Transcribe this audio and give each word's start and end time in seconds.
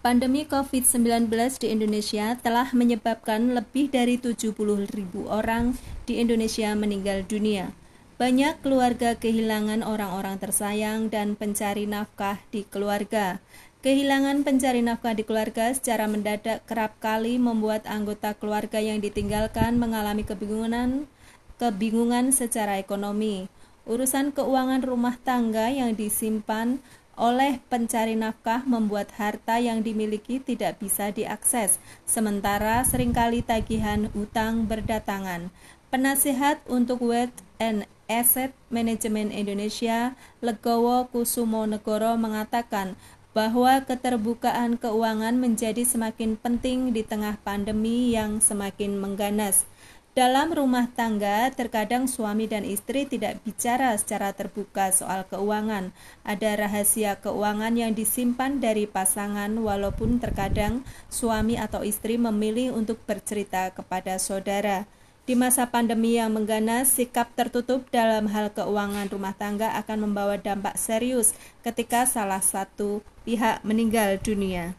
Pandemi 0.00 0.48
COVID-19 0.48 1.28
di 1.60 1.76
Indonesia 1.76 2.32
telah 2.40 2.72
menyebabkan 2.72 3.52
lebih 3.52 3.92
dari 3.92 4.16
70 4.16 4.56
ribu 4.96 5.28
orang 5.28 5.76
di 6.08 6.24
Indonesia 6.24 6.72
meninggal 6.72 7.28
dunia. 7.28 7.76
Banyak 8.16 8.64
keluarga 8.64 9.12
kehilangan 9.20 9.84
orang-orang 9.84 10.40
tersayang 10.40 11.12
dan 11.12 11.36
pencari 11.36 11.84
nafkah 11.84 12.40
di 12.48 12.64
keluarga. 12.64 13.44
Kehilangan 13.84 14.40
pencari 14.40 14.80
nafkah 14.80 15.12
di 15.12 15.20
keluarga 15.20 15.68
secara 15.76 16.08
mendadak 16.08 16.64
kerap 16.64 16.96
kali 16.96 17.36
membuat 17.36 17.84
anggota 17.84 18.32
keluarga 18.32 18.80
yang 18.80 19.04
ditinggalkan 19.04 19.76
mengalami 19.76 20.24
kebingungan, 20.24 21.12
kebingungan 21.60 22.32
secara 22.32 22.80
ekonomi. 22.80 23.52
Urusan 23.84 24.32
keuangan 24.32 24.80
rumah 24.80 25.20
tangga 25.20 25.68
yang 25.68 25.92
disimpan 25.92 26.80
oleh 27.18 27.58
pencari 27.70 28.16
nafkah 28.16 28.62
membuat 28.64 29.14
harta 29.18 29.58
yang 29.60 29.82
dimiliki 29.84 30.38
tidak 30.38 30.78
bisa 30.78 31.10
diakses, 31.10 31.80
sementara 32.04 32.82
sering 32.86 33.14
kali 33.14 33.40
tagihan 33.44 34.12
utang 34.16 34.68
berdatangan. 34.68 35.52
Penasihat 35.90 36.62
untuk 36.70 37.02
Wealth 37.02 37.42
and 37.58 37.84
Asset 38.06 38.54
Management 38.70 39.30
Indonesia, 39.34 40.14
Legowo 40.42 41.06
Kusumo 41.10 41.66
Negoro 41.66 42.14
mengatakan 42.14 42.94
bahwa 43.30 43.78
keterbukaan 43.86 44.74
keuangan 44.74 45.38
menjadi 45.38 45.86
semakin 45.86 46.34
penting 46.34 46.90
di 46.90 47.06
tengah 47.06 47.38
pandemi 47.46 48.10
yang 48.10 48.42
semakin 48.42 48.98
mengganas. 48.98 49.66
Dalam 50.20 50.52
rumah 50.52 50.84
tangga, 50.92 51.48
terkadang 51.48 52.04
suami 52.04 52.44
dan 52.44 52.60
istri 52.60 53.08
tidak 53.08 53.40
bicara 53.40 53.96
secara 53.96 54.36
terbuka 54.36 54.92
soal 54.92 55.24
keuangan. 55.24 55.96
Ada 56.28 56.60
rahasia 56.60 57.16
keuangan 57.24 57.72
yang 57.72 57.96
disimpan 57.96 58.60
dari 58.60 58.84
pasangan, 58.84 59.48
walaupun 59.48 60.20
terkadang 60.20 60.84
suami 61.08 61.56
atau 61.56 61.80
istri 61.80 62.20
memilih 62.20 62.76
untuk 62.76 63.00
bercerita 63.08 63.72
kepada 63.72 64.20
saudara. 64.20 64.84
Di 65.24 65.32
masa 65.32 65.72
pandemi 65.72 66.20
yang 66.20 66.36
mengganas, 66.36 66.92
sikap 66.92 67.32
tertutup 67.32 67.88
dalam 67.88 68.28
hal 68.28 68.52
keuangan 68.52 69.08
rumah 69.08 69.32
tangga 69.32 69.72
akan 69.80 70.04
membawa 70.04 70.36
dampak 70.36 70.76
serius 70.76 71.32
ketika 71.64 72.04
salah 72.04 72.44
satu 72.44 73.00
pihak 73.24 73.64
meninggal 73.64 74.20
dunia. 74.20 74.76